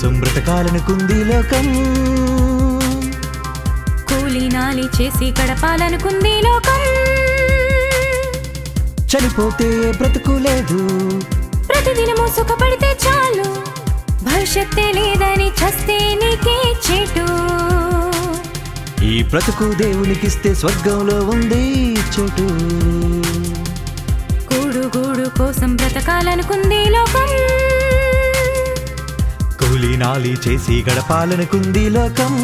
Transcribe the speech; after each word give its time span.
కోసం 0.00 0.20
బ్రతకాలనుకుంది 0.20 1.24
లోకం. 1.24 1.66
కూలి 4.08 4.48
నాలి 4.48 4.82
చేసి 4.82 5.34
గడపాలనుకుంది 5.42 6.42
లోకం. 6.42 6.82
చనిపోతే 9.02 9.92
బ్రతుకు 9.96 10.30
లేదు. 10.30 10.88
ప్రతిదినము 11.68 12.26
సుఖపడితే 12.26 12.96
చాలు. 13.06 13.44
భవిష్యత్తే 14.24 14.92
లేదని 14.92 15.48
చస్తే 15.48 15.98
నీకే 15.98 16.72
చేటు. 16.72 17.26
ఈ 19.04 19.22
బ్రతుకు 19.22 19.72
దేవునికిస్తే 19.72 20.54
స్వర్గంలో 20.54 21.24
ఉంది 21.24 21.94
చోటు. 21.94 22.48
కోసం 25.38 25.76
బ్రతకాలనుకుంది 25.76 26.84
లోకం. 26.84 27.69
కూలి 29.60 29.96
నాలి 29.96 30.36
చేసి 30.48 30.84
గడపాలనుకుంది 30.88 31.90
లోకం. 31.90 32.34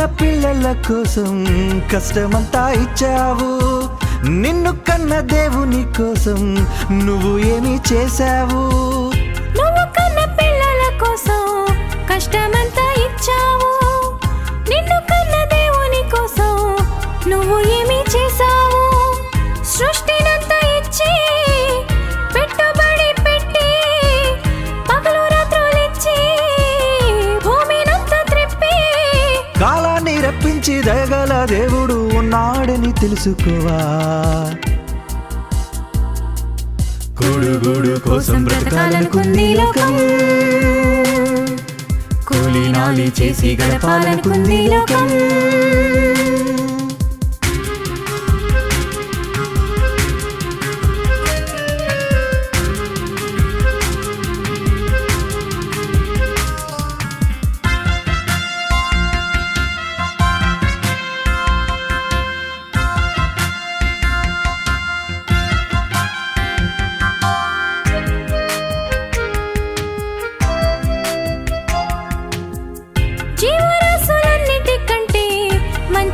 కన్న 0.00 0.12
పిల్లల 0.20 0.72
కోసం 0.88 1.46
కష్టమంతా 1.92 2.70
ఇచ్చావు. 2.70 3.48
నిన్ను 4.28 4.72
కన్న 4.72 5.20
దేవుని 5.20 5.84
కోసం 5.98 6.54
నువ్వు 7.06 7.38
ఏమి 7.38 7.80
చేశావు? 7.92 8.62
కాలాన్ని 30.44 30.82
దయగల 30.82 31.46
దేవుడు 31.50 32.10
ఉన్నాడని 32.18 32.92
తెలుసుకోవా? 32.92 33.78
కూడు 37.18 37.98
కోసం 37.98 38.44
బ్రతకాలనుకుంది 38.44 39.54
లోకం. 39.54 39.92
కూలి 42.28 42.72
నాలి 42.72 43.12
చేసి 43.22 43.58
గడపాలనుకుంది 43.62 44.66
లోకం. 44.66 45.06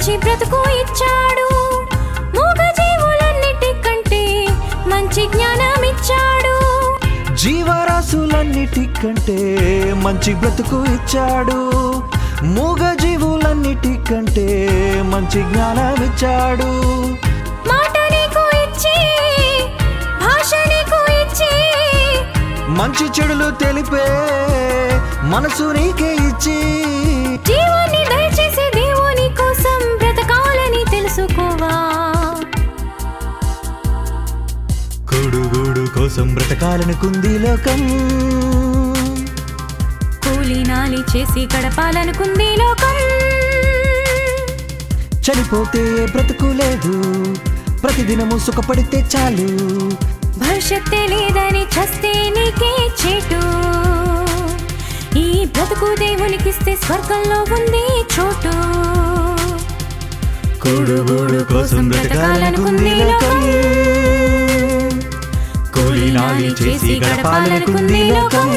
మంచి 0.07 0.19
బ్రతుకు 0.25 0.59
ఇచ్చాడు. 0.81 1.47
మూగ 2.35 2.61
జీవులన్నిటికంటే 2.79 4.21
మంచి 4.91 5.23
జ్ఞానం 5.33 5.85
ఇచ్చాడు. 5.89 6.53
జీవరాశులన్నిటికంటే 7.43 9.37
మంచి 10.05 10.35
బ్రతుకు 10.43 10.79
ఇచ్చాడు 10.95 11.59
మూగ 12.57 12.93
జీవులన్నిటికంటే 13.03 14.47
మంచి 15.13 15.43
జ్ఞానం 15.51 15.99
ఇచ్చాడు 16.09 16.71
మంచి 22.79 23.07
చెడులు 23.17 23.49
తెలిపే 23.61 24.07
మనసు 25.31 25.67
నీకే 25.77 26.11
ఇచ్చి 26.29 26.57
జీవాన్ని 27.49 27.96
కోసం 36.17 36.35
బ్రతకాలనుకుంది 36.35 37.39
లోకం. 37.39 37.81
కూలి 40.25 40.65
నాలి 40.65 40.99
చేసి 40.99 41.49
గడపాలనుకుంది 41.57 42.49
లోకం. 42.57 42.95
చనిపోతే 45.27 46.07
బ్రతుకు 46.07 46.45
లేదు. 46.45 46.95
ప్రతిదినము 47.83 48.39
సుఖపడితే 48.39 49.07
చాలు. 49.17 49.49
భవిష్యత్తే 50.39 51.07
లేదని 51.07 51.63
చస్తే 51.63 52.13
నీకే 52.37 52.73
చేటు. 53.03 53.43
ఈ 55.19 55.45
బ్రతుకు 55.45 55.97
దేవునికిస్తే 55.99 56.77
స్వర్గంలో 56.77 57.43
ఉంది 57.43 57.85
చోటు. 58.15 58.57
కూడు 60.59 61.45
కోసం 61.45 61.89
బ్రతకాలనుకుంది 61.89 62.95
లోకం. 62.95 64.26
కూలి 66.27 66.51
చేసి 66.61 66.95
గడపాలనుకుంది 67.01 68.01
లోకం. 68.11 68.49